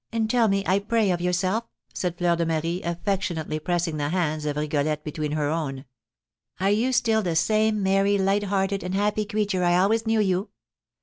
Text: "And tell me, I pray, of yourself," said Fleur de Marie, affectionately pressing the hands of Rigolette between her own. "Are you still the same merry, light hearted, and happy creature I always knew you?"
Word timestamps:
"And 0.11 0.27
tell 0.27 0.47
me, 0.47 0.63
I 0.65 0.79
pray, 0.79 1.11
of 1.11 1.21
yourself," 1.21 1.65
said 1.93 2.17
Fleur 2.17 2.35
de 2.35 2.43
Marie, 2.43 2.81
affectionately 2.81 3.59
pressing 3.59 3.97
the 3.97 4.09
hands 4.09 4.47
of 4.47 4.57
Rigolette 4.57 5.03
between 5.03 5.33
her 5.33 5.51
own. 5.51 5.85
"Are 6.59 6.71
you 6.71 6.91
still 6.91 7.21
the 7.21 7.35
same 7.35 7.83
merry, 7.83 8.17
light 8.17 8.45
hearted, 8.45 8.81
and 8.81 8.95
happy 8.95 9.25
creature 9.25 9.63
I 9.63 9.77
always 9.77 10.07
knew 10.07 10.19
you?" 10.19 10.49